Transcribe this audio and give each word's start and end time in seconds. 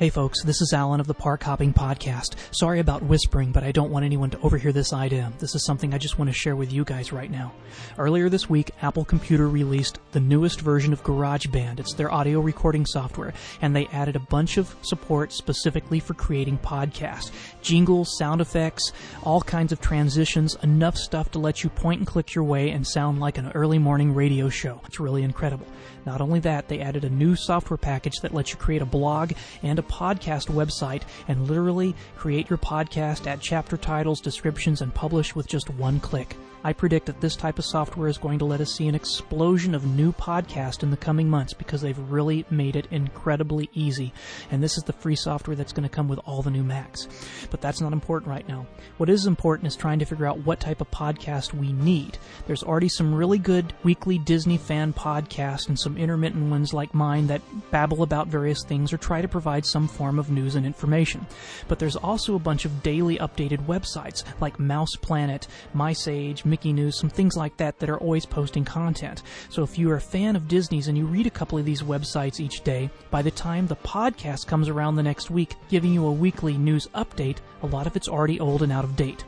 Hey 0.00 0.08
folks, 0.08 0.42
this 0.42 0.62
is 0.62 0.72
Alan 0.72 0.98
of 0.98 1.06
the 1.06 1.12
Park 1.12 1.42
Hopping 1.42 1.74
Podcast. 1.74 2.36
Sorry 2.52 2.80
about 2.80 3.02
whispering, 3.02 3.52
but 3.52 3.64
I 3.64 3.70
don't 3.70 3.90
want 3.90 4.06
anyone 4.06 4.30
to 4.30 4.40
overhear 4.40 4.72
this 4.72 4.94
idea. 4.94 5.30
This 5.40 5.54
is 5.54 5.66
something 5.66 5.92
I 5.92 5.98
just 5.98 6.18
want 6.18 6.30
to 6.30 6.34
share 6.34 6.56
with 6.56 6.72
you 6.72 6.84
guys 6.84 7.12
right 7.12 7.30
now. 7.30 7.52
Earlier 7.98 8.30
this 8.30 8.48
week, 8.48 8.70
Apple 8.80 9.04
Computer 9.04 9.46
released 9.46 9.98
the 10.12 10.20
newest 10.20 10.62
version 10.62 10.94
of 10.94 11.04
GarageBand. 11.04 11.80
It's 11.80 11.92
their 11.92 12.10
audio 12.10 12.40
recording 12.40 12.86
software, 12.86 13.34
and 13.60 13.76
they 13.76 13.88
added 13.88 14.16
a 14.16 14.20
bunch 14.20 14.56
of 14.56 14.74
support 14.80 15.34
specifically 15.34 16.00
for 16.00 16.14
creating 16.14 16.56
podcasts. 16.56 17.30
Jingles, 17.60 18.16
sound 18.16 18.40
effects, 18.40 18.94
all 19.22 19.42
kinds 19.42 19.70
of 19.70 19.82
transitions, 19.82 20.56
enough 20.62 20.96
stuff 20.96 21.30
to 21.32 21.38
let 21.38 21.62
you 21.62 21.68
point 21.68 22.00
and 22.00 22.06
click 22.06 22.34
your 22.34 22.44
way 22.44 22.70
and 22.70 22.86
sound 22.86 23.20
like 23.20 23.36
an 23.36 23.52
early 23.52 23.78
morning 23.78 24.14
radio 24.14 24.48
show. 24.48 24.80
It's 24.86 24.98
really 24.98 25.24
incredible. 25.24 25.66
Not 26.06 26.22
only 26.22 26.40
that, 26.40 26.68
they 26.68 26.80
added 26.80 27.04
a 27.04 27.10
new 27.10 27.36
software 27.36 27.76
package 27.76 28.14
that 28.22 28.32
lets 28.32 28.50
you 28.50 28.56
create 28.56 28.80
a 28.80 28.86
blog 28.86 29.32
and 29.62 29.78
a 29.78 29.89
podcast 29.90 30.46
website 30.48 31.02
and 31.28 31.48
literally 31.48 31.94
create 32.16 32.48
your 32.48 32.58
podcast, 32.58 33.26
add 33.26 33.40
chapter 33.40 33.76
titles, 33.76 34.20
descriptions, 34.20 34.80
and 34.80 34.94
publish 34.94 35.34
with 35.34 35.46
just 35.46 35.68
one 35.70 36.00
click. 36.00 36.36
I 36.62 36.74
predict 36.74 37.06
that 37.06 37.20
this 37.20 37.36
type 37.36 37.58
of 37.58 37.64
software 37.64 38.08
is 38.08 38.18
going 38.18 38.38
to 38.40 38.44
let 38.44 38.60
us 38.60 38.74
see 38.74 38.86
an 38.86 38.94
explosion 38.94 39.74
of 39.74 39.86
new 39.86 40.12
podcasts 40.12 40.82
in 40.82 40.90
the 40.90 40.96
coming 40.96 41.28
months 41.28 41.54
because 41.54 41.80
they've 41.80 41.98
really 41.98 42.44
made 42.50 42.76
it 42.76 42.86
incredibly 42.90 43.70
easy. 43.72 44.12
And 44.50 44.62
this 44.62 44.76
is 44.76 44.84
the 44.84 44.92
free 44.92 45.16
software 45.16 45.56
that's 45.56 45.72
going 45.72 45.88
to 45.88 45.94
come 45.94 46.08
with 46.08 46.20
all 46.26 46.42
the 46.42 46.50
new 46.50 46.62
Macs. 46.62 47.08
But 47.50 47.62
that's 47.62 47.80
not 47.80 47.94
important 47.94 48.28
right 48.28 48.46
now. 48.46 48.66
What 48.98 49.08
is 49.08 49.24
important 49.24 49.68
is 49.68 49.76
trying 49.76 50.00
to 50.00 50.04
figure 50.04 50.26
out 50.26 50.44
what 50.44 50.60
type 50.60 50.82
of 50.82 50.90
podcast 50.90 51.54
we 51.54 51.72
need. 51.72 52.18
There's 52.46 52.62
already 52.62 52.90
some 52.90 53.14
really 53.14 53.38
good 53.38 53.72
weekly 53.82 54.18
Disney 54.18 54.58
fan 54.58 54.92
podcasts 54.92 55.68
and 55.68 55.78
some 55.78 55.96
intermittent 55.96 56.50
ones 56.50 56.74
like 56.74 56.92
mine 56.92 57.26
that 57.28 57.40
babble 57.70 58.02
about 58.02 58.28
various 58.28 58.62
things 58.64 58.92
or 58.92 58.98
try 58.98 59.22
to 59.22 59.28
provide 59.28 59.64
some 59.64 59.88
form 59.88 60.18
of 60.18 60.30
news 60.30 60.56
and 60.56 60.66
information. 60.66 61.26
But 61.68 61.78
there's 61.78 61.96
also 61.96 62.34
a 62.34 62.38
bunch 62.38 62.66
of 62.66 62.82
daily 62.82 63.16
updated 63.16 63.64
websites 63.66 64.24
like 64.40 64.58
Mouse 64.58 64.96
Planet, 65.00 65.46
MiceAge, 65.74 66.44
Mickey 66.50 66.72
News, 66.72 66.98
some 66.98 67.08
things 67.08 67.36
like 67.36 67.56
that 67.56 67.78
that 67.78 67.88
are 67.88 67.98
always 67.98 68.26
posting 68.26 68.64
content. 68.64 69.22
So 69.48 69.62
if 69.62 69.78
you're 69.78 69.96
a 69.96 70.00
fan 70.00 70.36
of 70.36 70.48
Disney's 70.48 70.88
and 70.88 70.98
you 70.98 71.06
read 71.06 71.26
a 71.26 71.30
couple 71.30 71.58
of 71.58 71.64
these 71.64 71.82
websites 71.82 72.40
each 72.40 72.62
day, 72.62 72.90
by 73.10 73.22
the 73.22 73.30
time 73.30 73.66
the 73.66 73.76
podcast 73.76 74.46
comes 74.46 74.68
around 74.68 74.96
the 74.96 75.02
next 75.02 75.30
week, 75.30 75.54
giving 75.68 75.94
you 75.94 76.04
a 76.06 76.12
weekly 76.12 76.58
news 76.58 76.88
update, 76.94 77.38
a 77.62 77.66
lot 77.66 77.86
of 77.86 77.96
it's 77.96 78.08
already 78.08 78.40
old 78.40 78.62
and 78.62 78.72
out 78.72 78.84
of 78.84 78.96
date. 78.96 79.24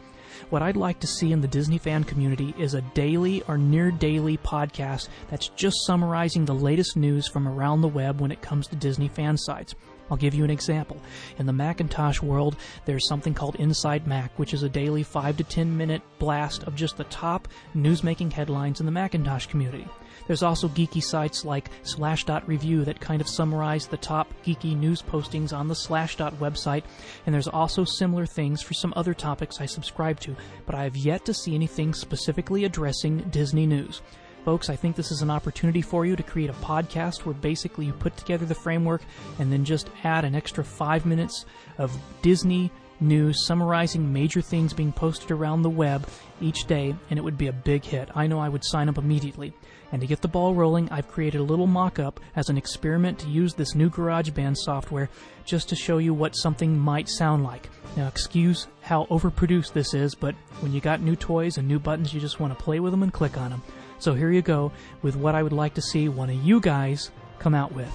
What 0.50 0.62
I'd 0.62 0.76
like 0.76 1.00
to 1.00 1.06
see 1.06 1.32
in 1.32 1.40
the 1.40 1.48
Disney 1.48 1.78
fan 1.78 2.04
community 2.04 2.54
is 2.58 2.74
a 2.74 2.82
daily 2.82 3.42
or 3.48 3.56
near 3.56 3.90
daily 3.90 4.36
podcast 4.36 5.08
that's 5.30 5.48
just 5.48 5.86
summarizing 5.86 6.44
the 6.44 6.54
latest 6.54 6.96
news 6.96 7.26
from 7.28 7.48
around 7.48 7.80
the 7.80 7.88
web 7.88 8.20
when 8.20 8.32
it 8.32 8.42
comes 8.42 8.66
to 8.66 8.76
Disney 8.76 9.08
fan 9.08 9.38
sites. 9.38 9.74
I'll 10.10 10.16
give 10.16 10.34
you 10.34 10.44
an 10.44 10.50
example. 10.50 11.00
In 11.38 11.46
the 11.46 11.52
Macintosh 11.52 12.20
world, 12.20 12.56
there's 12.84 13.08
something 13.08 13.34
called 13.34 13.56
Inside 13.56 14.06
Mac, 14.06 14.38
which 14.38 14.54
is 14.54 14.62
a 14.62 14.68
daily 14.68 15.02
5 15.02 15.38
to 15.38 15.44
10 15.44 15.76
minute 15.76 16.02
blast 16.18 16.64
of 16.64 16.74
just 16.74 16.96
the 16.96 17.04
top 17.04 17.48
newsmaking 17.74 18.32
headlines 18.32 18.80
in 18.80 18.86
the 18.86 18.92
Macintosh 18.92 19.46
community. 19.46 19.86
There's 20.26 20.42
also 20.42 20.68
geeky 20.68 21.02
sites 21.02 21.44
like 21.44 21.70
Slashdot 21.82 22.46
Review 22.46 22.84
that 22.84 23.00
kind 23.00 23.20
of 23.20 23.28
summarize 23.28 23.86
the 23.86 23.96
top 23.96 24.32
geeky 24.44 24.76
news 24.76 25.02
postings 25.02 25.52
on 25.52 25.68
the 25.68 25.74
Slashdot 25.74 26.36
website, 26.36 26.84
and 27.26 27.34
there's 27.34 27.48
also 27.48 27.84
similar 27.84 28.26
things 28.26 28.62
for 28.62 28.74
some 28.74 28.92
other 28.96 29.14
topics 29.14 29.60
I 29.60 29.66
subscribe 29.66 30.20
to, 30.20 30.36
but 30.66 30.74
I 30.74 30.84
have 30.84 30.96
yet 30.96 31.24
to 31.24 31.34
see 31.34 31.54
anything 31.54 31.94
specifically 31.94 32.64
addressing 32.64 33.18
Disney 33.30 33.66
news. 33.66 34.02
Folks, 34.44 34.68
I 34.68 34.74
think 34.74 34.96
this 34.96 35.12
is 35.12 35.22
an 35.22 35.30
opportunity 35.30 35.82
for 35.82 36.04
you 36.04 36.16
to 36.16 36.22
create 36.22 36.50
a 36.50 36.54
podcast 36.54 37.24
where 37.24 37.34
basically 37.34 37.86
you 37.86 37.92
put 37.92 38.16
together 38.16 38.44
the 38.44 38.56
framework 38.56 39.02
and 39.38 39.52
then 39.52 39.64
just 39.64 39.88
add 40.02 40.24
an 40.24 40.34
extra 40.34 40.64
five 40.64 41.06
minutes 41.06 41.46
of 41.78 41.96
Disney 42.22 42.72
news 43.00 43.46
summarizing 43.46 44.12
major 44.12 44.40
things 44.40 44.72
being 44.72 44.92
posted 44.92 45.30
around 45.30 45.62
the 45.62 45.70
web 45.70 46.08
each 46.40 46.66
day, 46.66 46.94
and 47.08 47.18
it 47.18 47.22
would 47.22 47.38
be 47.38 47.46
a 47.46 47.52
big 47.52 47.84
hit. 47.84 48.08
I 48.16 48.26
know 48.26 48.40
I 48.40 48.48
would 48.48 48.64
sign 48.64 48.88
up 48.88 48.98
immediately. 48.98 49.52
And 49.92 50.00
to 50.00 50.06
get 50.08 50.22
the 50.22 50.28
ball 50.28 50.54
rolling, 50.54 50.88
I've 50.90 51.10
created 51.10 51.40
a 51.40 51.44
little 51.44 51.66
mock 51.66 51.98
up 51.98 52.18
as 52.34 52.48
an 52.48 52.56
experiment 52.56 53.18
to 53.20 53.28
use 53.28 53.54
this 53.54 53.74
new 53.76 53.90
GarageBand 53.90 54.56
software 54.56 55.08
just 55.44 55.68
to 55.68 55.76
show 55.76 55.98
you 55.98 56.14
what 56.14 56.34
something 56.34 56.76
might 56.76 57.08
sound 57.08 57.44
like. 57.44 57.68
Now, 57.96 58.08
excuse 58.08 58.66
how 58.80 59.04
overproduced 59.06 59.72
this 59.72 59.94
is, 59.94 60.14
but 60.14 60.34
when 60.60 60.72
you 60.72 60.80
got 60.80 61.00
new 61.00 61.14
toys 61.14 61.58
and 61.58 61.68
new 61.68 61.78
buttons, 61.78 62.12
you 62.12 62.20
just 62.20 62.40
want 62.40 62.56
to 62.56 62.64
play 62.64 62.80
with 62.80 62.92
them 62.92 63.02
and 63.02 63.12
click 63.12 63.36
on 63.36 63.50
them. 63.50 63.62
So 64.02 64.14
here 64.14 64.32
you 64.32 64.42
go 64.42 64.72
with 65.00 65.14
what 65.14 65.36
I 65.36 65.44
would 65.44 65.52
like 65.52 65.74
to 65.74 65.80
see 65.80 66.08
one 66.08 66.28
of 66.28 66.34
you 66.34 66.58
guys 66.58 67.12
come 67.38 67.54
out 67.54 67.70
with. 67.70 67.88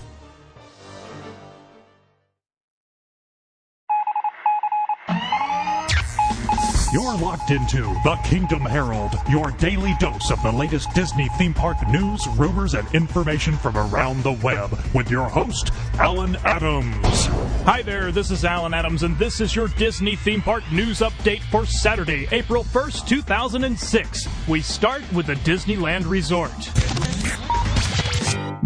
You're 6.93 7.17
locked 7.17 7.51
into 7.51 7.81
the 8.05 8.17
Kingdom 8.23 8.61
Herald, 8.61 9.11
your 9.29 9.51
daily 9.51 9.93
dose 9.99 10.31
of 10.31 10.41
the 10.41 10.53
latest 10.53 10.93
Disney 10.93 11.27
theme 11.37 11.53
park 11.53 11.75
news, 11.89 12.25
rumors, 12.37 12.75
and 12.75 12.87
information 12.95 13.57
from 13.57 13.75
around 13.75 14.23
the 14.23 14.31
web 14.31 14.71
with 14.93 15.11
your 15.11 15.27
host, 15.27 15.71
Alan 15.95 16.37
Adams. 16.45 17.25
Hi 17.65 17.81
there, 17.81 18.13
this 18.13 18.31
is 18.31 18.45
Alan 18.45 18.73
Adams, 18.73 19.03
and 19.03 19.19
this 19.19 19.41
is 19.41 19.53
your 19.53 19.67
Disney 19.67 20.15
theme 20.15 20.41
park 20.41 20.63
news 20.71 20.99
update 20.99 21.41
for 21.51 21.65
Saturday, 21.65 22.25
April 22.31 22.63
1st, 22.63 23.05
2006. 23.05 24.25
We 24.47 24.61
start 24.61 25.03
with 25.11 25.25
the 25.25 25.35
Disneyland 25.35 26.09
Resort. 26.09 27.16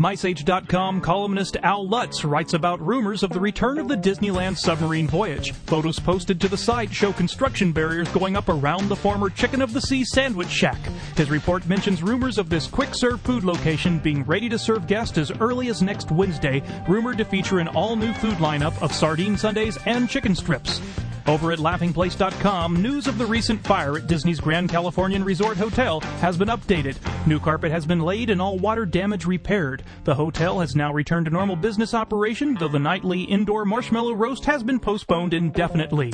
MiceAge.com 0.01 0.99
columnist 0.99 1.57
Al 1.61 1.87
Lutz 1.87 2.25
writes 2.25 2.55
about 2.55 2.81
rumors 2.81 3.21
of 3.21 3.29
the 3.29 3.39
return 3.39 3.77
of 3.77 3.87
the 3.87 3.95
Disneyland 3.95 4.57
submarine 4.57 5.07
voyage. 5.07 5.51
Photos 5.67 5.99
posted 5.99 6.41
to 6.41 6.47
the 6.47 6.57
site 6.57 6.91
show 6.91 7.13
construction 7.13 7.71
barriers 7.71 8.09
going 8.09 8.35
up 8.35 8.49
around 8.49 8.89
the 8.89 8.95
former 8.95 9.29
Chicken 9.29 9.61
of 9.61 9.73
the 9.73 9.81
Sea 9.81 10.03
sandwich 10.03 10.49
shack. 10.49 10.79
His 11.15 11.29
report 11.29 11.67
mentions 11.67 12.01
rumors 12.01 12.39
of 12.39 12.49
this 12.49 12.65
quick 12.65 12.95
serve 12.95 13.21
food 13.21 13.43
location 13.43 13.99
being 13.99 14.23
ready 14.23 14.49
to 14.49 14.57
serve 14.57 14.87
guests 14.87 15.19
as 15.19 15.29
early 15.39 15.67
as 15.67 15.83
next 15.83 16.09
Wednesday, 16.09 16.63
rumored 16.89 17.19
to 17.19 17.25
feature 17.25 17.59
an 17.59 17.67
all 17.67 17.95
new 17.95 18.11
food 18.13 18.37
lineup 18.37 18.81
of 18.81 18.91
sardine 18.91 19.37
sundaes 19.37 19.77
and 19.85 20.09
chicken 20.09 20.33
strips. 20.33 20.81
Over 21.27 21.51
at 21.51 21.59
laughingplace.com, 21.59 22.81
news 22.81 23.07
of 23.07 23.17
the 23.17 23.25
recent 23.25 23.63
fire 23.63 23.97
at 23.97 24.07
Disney's 24.07 24.39
Grand 24.39 24.69
Californian 24.69 25.23
Resort 25.23 25.57
Hotel 25.57 25.99
has 26.19 26.37
been 26.37 26.47
updated. 26.47 26.97
New 27.27 27.39
carpet 27.39 27.71
has 27.71 27.85
been 27.85 27.99
laid 27.99 28.29
and 28.29 28.41
all 28.41 28.57
water 28.57 28.85
damage 28.85 29.25
repaired. 29.25 29.83
The 30.03 30.15
hotel 30.15 30.59
has 30.59 30.75
now 30.75 30.91
returned 30.91 31.25
to 31.25 31.31
normal 31.31 31.55
business 31.55 31.93
operation, 31.93 32.55
though 32.55 32.67
the 32.67 32.79
nightly 32.79 33.21
indoor 33.21 33.65
marshmallow 33.65 34.13
roast 34.13 34.45
has 34.45 34.63
been 34.63 34.79
postponed 34.79 35.33
indefinitely. 35.33 36.11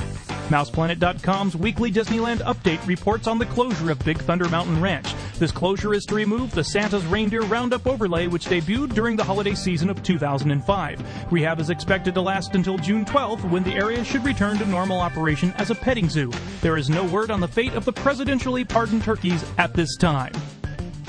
MousePlanet.com's 0.48 1.56
weekly 1.56 1.90
Disneyland 1.90 2.38
update 2.38 2.86
reports 2.86 3.26
on 3.26 3.38
the 3.38 3.46
closure 3.46 3.90
of 3.90 3.98
Big 4.04 4.18
Thunder 4.18 4.48
Mountain 4.48 4.80
Ranch. 4.80 5.08
This 5.38 5.52
closure 5.52 5.94
is 5.94 6.04
to 6.06 6.16
remove 6.16 6.50
the 6.50 6.64
Santa's 6.64 7.06
Reindeer 7.06 7.42
Roundup 7.42 7.86
overlay, 7.86 8.26
which 8.26 8.46
debuted 8.46 8.92
during 8.92 9.14
the 9.14 9.22
holiday 9.22 9.54
season 9.54 9.88
of 9.88 10.02
2005. 10.02 11.32
Rehab 11.32 11.60
is 11.60 11.70
expected 11.70 12.12
to 12.14 12.20
last 12.20 12.56
until 12.56 12.76
June 12.76 13.04
12th, 13.04 13.48
when 13.48 13.62
the 13.62 13.74
area 13.74 14.02
should 14.02 14.24
return 14.24 14.58
to 14.58 14.66
normal 14.66 14.98
operation 14.98 15.52
as 15.56 15.70
a 15.70 15.76
petting 15.76 16.08
zoo. 16.08 16.32
There 16.60 16.76
is 16.76 16.90
no 16.90 17.04
word 17.04 17.30
on 17.30 17.38
the 17.38 17.46
fate 17.46 17.74
of 17.74 17.84
the 17.84 17.92
presidentially 17.92 18.68
pardoned 18.68 19.04
turkeys 19.04 19.44
at 19.58 19.74
this 19.74 19.96
time. 19.96 20.32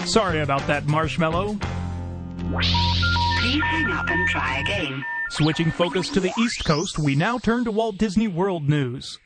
Sorry 0.05 0.41
about 0.41 0.65
that, 0.67 0.85
Marshmallow. 0.85 1.57
Please 2.51 3.63
hang 3.63 3.91
up 3.91 4.07
and 4.11 4.29
try 4.29 4.59
again. 4.59 5.03
Switching 5.31 5.71
focus 5.71 6.07
to 6.09 6.19
the 6.19 6.33
East 6.39 6.65
Coast, 6.65 6.99
we 6.99 7.15
now 7.15 7.39
turn 7.39 7.63
to 7.63 7.71
Walt 7.71 7.97
Disney 7.97 8.27
World 8.27 8.69
news. 8.69 9.17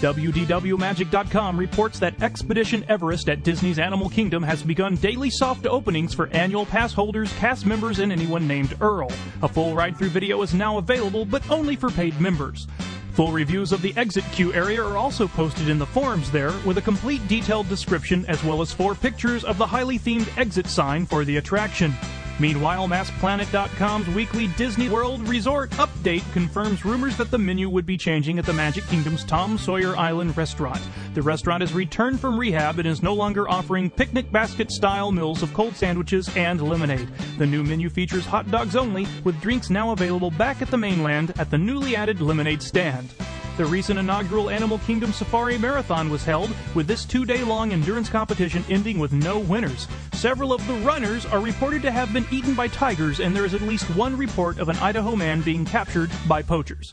WDWMagic.com 0.00 1.56
reports 1.58 1.98
that 1.98 2.22
Expedition 2.22 2.84
Everest 2.88 3.28
at 3.28 3.42
Disney's 3.42 3.78
Animal 3.78 4.08
Kingdom 4.08 4.42
has 4.42 4.62
begun 4.62 4.96
daily 4.96 5.30
soft 5.30 5.66
openings 5.66 6.12
for 6.12 6.28
annual 6.28 6.66
pass 6.66 6.92
holders, 6.92 7.32
cast 7.34 7.64
members, 7.66 7.98
and 7.98 8.12
anyone 8.12 8.46
named 8.46 8.76
Earl. 8.80 9.10
A 9.42 9.48
full 9.48 9.74
ride 9.74 9.96
through 9.96 10.10
video 10.10 10.42
is 10.42 10.54
now 10.54 10.78
available, 10.78 11.24
but 11.24 11.48
only 11.50 11.76
for 11.76 11.90
paid 11.90 12.20
members. 12.20 12.66
Full 13.12 13.32
reviews 13.32 13.72
of 13.72 13.80
the 13.80 13.96
exit 13.96 14.24
queue 14.32 14.52
area 14.52 14.84
are 14.84 14.98
also 14.98 15.26
posted 15.26 15.70
in 15.70 15.78
the 15.78 15.86
forums 15.86 16.30
there, 16.30 16.52
with 16.66 16.76
a 16.76 16.82
complete 16.82 17.26
detailed 17.28 17.66
description 17.70 18.26
as 18.26 18.44
well 18.44 18.60
as 18.60 18.72
four 18.72 18.94
pictures 18.94 19.42
of 19.42 19.56
the 19.56 19.66
highly 19.66 19.98
themed 19.98 20.28
exit 20.36 20.66
sign 20.66 21.06
for 21.06 21.24
the 21.24 21.38
attraction. 21.38 21.94
Meanwhile, 22.38 22.86
MousePlanet.com's 22.88 24.08
weekly 24.08 24.48
Disney 24.58 24.90
World 24.90 25.26
Resort 25.26 25.70
update 25.72 26.22
confirms 26.34 26.84
rumors 26.84 27.16
that 27.16 27.30
the 27.30 27.38
menu 27.38 27.70
would 27.70 27.86
be 27.86 27.96
changing 27.96 28.38
at 28.38 28.44
the 28.44 28.52
Magic 28.52 28.84
Kingdom's 28.88 29.24
Tom 29.24 29.56
Sawyer 29.56 29.96
Island 29.96 30.36
restaurant. 30.36 30.80
The 31.14 31.22
restaurant 31.22 31.62
has 31.62 31.72
returned 31.72 32.20
from 32.20 32.38
rehab 32.38 32.78
and 32.78 32.86
is 32.86 33.02
no 33.02 33.14
longer 33.14 33.48
offering 33.48 33.88
picnic 33.88 34.30
basket 34.30 34.70
style 34.70 35.12
meals 35.12 35.42
of 35.42 35.54
cold 35.54 35.74
sandwiches 35.76 36.28
and 36.36 36.60
lemonade. 36.60 37.08
The 37.38 37.46
new 37.46 37.62
menu 37.62 37.88
features 37.88 38.26
hot 38.26 38.50
dogs 38.50 38.76
only, 38.76 39.06
with 39.24 39.40
drinks 39.40 39.70
now 39.70 39.92
available 39.92 40.30
back 40.30 40.60
at 40.60 40.70
the 40.70 40.76
mainland 40.76 41.32
at 41.38 41.50
the 41.50 41.58
newly 41.58 41.96
added 41.96 42.20
lemonade 42.20 42.62
stand. 42.62 43.14
The 43.56 43.64
recent 43.64 43.98
inaugural 43.98 44.50
Animal 44.50 44.78
Kingdom 44.80 45.12
Safari 45.12 45.56
Marathon 45.56 46.10
was 46.10 46.22
held, 46.22 46.54
with 46.74 46.86
this 46.86 47.06
two 47.06 47.24
day 47.24 47.42
long 47.42 47.72
endurance 47.72 48.10
competition 48.10 48.62
ending 48.68 48.98
with 48.98 49.12
no 49.12 49.38
winners. 49.38 49.88
Several 50.12 50.52
of 50.52 50.66
the 50.66 50.74
runners 50.74 51.24
are 51.24 51.40
reported 51.40 51.80
to 51.82 51.90
have 51.90 52.12
been 52.12 52.26
eaten 52.30 52.54
by 52.54 52.68
tigers, 52.68 53.18
and 53.18 53.34
there 53.34 53.46
is 53.46 53.54
at 53.54 53.62
least 53.62 53.86
one 53.96 54.14
report 54.14 54.58
of 54.58 54.68
an 54.68 54.76
Idaho 54.76 55.16
man 55.16 55.40
being 55.40 55.64
captured 55.64 56.10
by 56.28 56.42
poachers. 56.42 56.92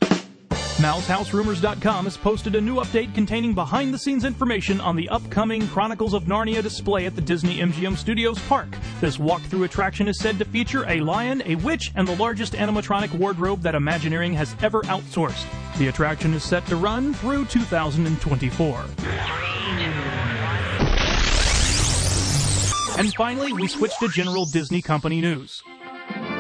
MalzHouseRumors.com 0.80 2.06
has 2.06 2.18
posted 2.18 2.56
a 2.56 2.62
new 2.62 2.76
update 2.76 3.14
containing 3.14 3.54
behind 3.54 3.94
the 3.94 4.00
scenes 4.00 4.24
information 4.24 4.80
on 4.80 4.96
the 4.96 5.10
upcoming 5.10 5.68
Chronicles 5.68 6.14
of 6.14 6.24
Narnia 6.24 6.64
display 6.64 7.06
at 7.06 7.16
the 7.16 7.22
Disney 7.22 7.60
MGM 7.60 7.98
Studios 7.98 8.40
Park. 8.48 8.70
This 9.02 9.18
walkthrough 9.18 9.66
attraction 9.66 10.08
is 10.08 10.20
said 10.20 10.40
to 10.40 10.46
feature 10.46 10.90
a 10.90 11.02
lion, 11.02 11.44
a 11.46 11.56
witch, 11.56 11.92
and 11.96 12.08
the 12.08 12.16
largest 12.16 12.54
animatronic 12.54 13.14
wardrobe 13.14 13.62
that 13.62 13.76
Imagineering 13.76 14.34
has 14.34 14.56
ever 14.64 14.82
outsourced. 14.84 15.46
The 15.78 15.88
attraction 15.88 16.36
is 16.36 16.44
set 16.44 16.66
to 16.68 16.76
run 16.76 17.16
through 17.16 17.46
2024. 17.46 18.86
And 23.00 23.12
finally, 23.16 23.54
we 23.54 23.68
switch 23.68 23.98
to 24.00 24.08
general 24.10 24.46
Disney 24.46 24.84
Company 24.84 25.20
news. 25.20 25.64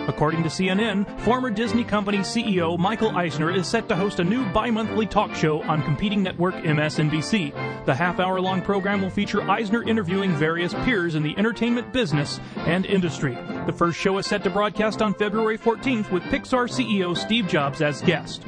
According 0.07 0.43
to 0.43 0.49
CNN, 0.49 1.19
former 1.21 1.49
Disney 1.49 1.83
Company 1.83 2.19
CEO 2.19 2.77
Michael 2.77 3.17
Eisner 3.17 3.49
is 3.49 3.67
set 3.67 3.89
to 3.89 3.95
host 3.95 4.19
a 4.19 4.23
new 4.23 4.45
bi 4.51 4.69
monthly 4.69 5.07
talk 5.07 5.33
show 5.33 5.63
on 5.63 5.81
competing 5.81 6.21
network 6.21 6.53
MSNBC. 6.55 7.85
The 7.85 7.95
half 7.95 8.19
hour 8.19 8.39
long 8.39 8.61
program 8.61 9.01
will 9.01 9.09
feature 9.09 9.49
Eisner 9.49 9.81
interviewing 9.83 10.35
various 10.35 10.73
peers 10.85 11.15
in 11.15 11.23
the 11.23 11.35
entertainment 11.37 11.91
business 11.91 12.39
and 12.57 12.85
industry. 12.85 13.33
The 13.65 13.73
first 13.73 13.97
show 13.97 14.17
is 14.19 14.27
set 14.27 14.43
to 14.43 14.49
broadcast 14.49 15.01
on 15.01 15.13
February 15.15 15.57
14th 15.57 16.11
with 16.11 16.21
Pixar 16.23 16.69
CEO 16.69 17.17
Steve 17.17 17.47
Jobs 17.47 17.81
as 17.81 18.01
guest. 18.01 18.43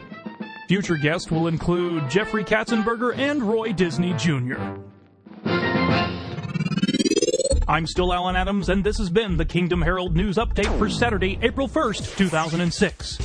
Future 0.67 0.97
guests 0.97 1.29
will 1.29 1.47
include 1.47 2.09
Jeffrey 2.09 2.44
Katzenberger 2.44 3.15
and 3.15 3.44
Roy 3.44 3.71
Disney 3.71 4.13
Jr. 4.13 4.56
I'm 7.67 7.85
still 7.85 8.13
Alan 8.13 8.35
Adams, 8.35 8.69
and 8.69 8.83
this 8.83 8.97
has 8.97 9.09
been 9.09 9.38
the 9.38 9.45
Kingdom 9.45 9.81
Herald 9.81 10.15
News 10.15 10.38
Update 10.38 10.75
for 10.79 10.89
Saturday, 10.89 11.38
April 11.44 11.67
1st, 11.67 12.17
2006. 12.17 13.17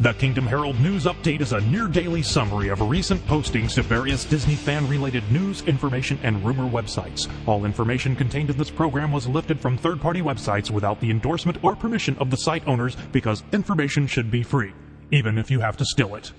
The 0.00 0.14
Kingdom 0.14 0.46
Herald 0.46 0.80
News 0.80 1.04
Update 1.04 1.42
is 1.42 1.52
a 1.52 1.60
near 1.62 1.86
daily 1.86 2.22
summary 2.22 2.68
of 2.68 2.80
recent 2.80 3.26
postings 3.26 3.74
to 3.74 3.82
various 3.82 4.24
Disney 4.24 4.54
fan 4.54 4.88
related 4.88 5.30
news, 5.30 5.62
information, 5.62 6.18
and 6.22 6.42
rumor 6.44 6.68
websites. 6.68 7.28
All 7.46 7.66
information 7.66 8.16
contained 8.16 8.48
in 8.48 8.56
this 8.56 8.70
program 8.70 9.12
was 9.12 9.28
lifted 9.28 9.60
from 9.60 9.76
third 9.76 10.00
party 10.00 10.22
websites 10.22 10.70
without 10.70 11.00
the 11.00 11.10
endorsement 11.10 11.62
or 11.62 11.76
permission 11.76 12.16
of 12.16 12.30
the 12.30 12.36
site 12.38 12.66
owners 12.66 12.96
because 13.12 13.44
information 13.52 14.06
should 14.06 14.30
be 14.30 14.42
free, 14.42 14.72
even 15.10 15.38
if 15.38 15.50
you 15.50 15.60
have 15.60 15.76
to 15.78 15.84
steal 15.84 16.14
it. 16.14 16.32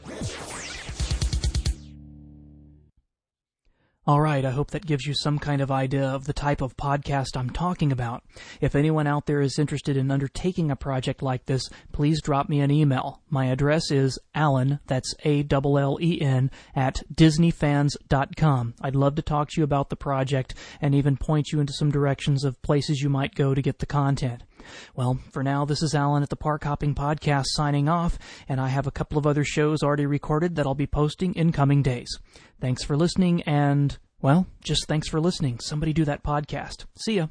All 4.07 4.19
right, 4.19 4.43
I 4.43 4.49
hope 4.49 4.71
that 4.71 4.87
gives 4.87 5.05
you 5.05 5.13
some 5.13 5.37
kind 5.37 5.61
of 5.61 5.69
idea 5.69 6.03
of 6.03 6.25
the 6.25 6.33
type 6.33 6.59
of 6.61 6.75
podcast 6.75 7.37
I'm 7.37 7.51
talking 7.51 7.91
about. 7.91 8.23
If 8.59 8.75
anyone 8.75 9.05
out 9.05 9.27
there 9.27 9.41
is 9.41 9.59
interested 9.59 9.95
in 9.95 10.09
undertaking 10.09 10.71
a 10.71 10.75
project 10.75 11.21
like 11.21 11.45
this, 11.45 11.69
please 11.91 12.19
drop 12.19 12.49
me 12.49 12.61
an 12.61 12.71
email. 12.71 13.21
My 13.29 13.45
address 13.45 13.91
is 13.91 14.17
Allen, 14.33 14.79
that's 14.87 15.13
A-L-L-E-N, 15.23 16.49
at 16.75 17.03
DisneyFans.com. 17.13 18.73
I'd 18.81 18.95
love 18.95 19.13
to 19.15 19.21
talk 19.21 19.49
to 19.51 19.61
you 19.61 19.63
about 19.63 19.89
the 19.89 19.95
project 19.95 20.55
and 20.81 20.95
even 20.95 21.15
point 21.15 21.51
you 21.51 21.59
into 21.59 21.73
some 21.73 21.91
directions 21.91 22.43
of 22.43 22.59
places 22.63 23.01
you 23.01 23.09
might 23.09 23.35
go 23.35 23.53
to 23.53 23.61
get 23.61 23.77
the 23.77 23.85
content. 23.85 24.41
Well, 24.95 25.19
for 25.31 25.43
now, 25.43 25.65
this 25.65 25.81
is 25.81 25.95
Alan 25.95 26.23
at 26.23 26.29
the 26.29 26.35
Park 26.35 26.63
Hopping 26.63 26.95
Podcast 26.95 27.45
signing 27.47 27.89
off, 27.89 28.17
and 28.47 28.59
I 28.59 28.69
have 28.69 28.87
a 28.87 28.91
couple 28.91 29.17
of 29.17 29.27
other 29.27 29.43
shows 29.43 29.83
already 29.83 30.05
recorded 30.05 30.55
that 30.55 30.65
I'll 30.65 30.75
be 30.75 30.87
posting 30.87 31.33
in 31.35 31.51
coming 31.51 31.81
days. 31.81 32.09
Thanks 32.59 32.83
for 32.83 32.95
listening, 32.95 33.41
and, 33.43 33.97
well, 34.21 34.47
just 34.63 34.87
thanks 34.87 35.09
for 35.09 35.19
listening. 35.19 35.59
Somebody 35.59 35.93
do 35.93 36.05
that 36.05 36.23
podcast. 36.23 36.85
See 36.97 37.15
ya. 37.15 37.27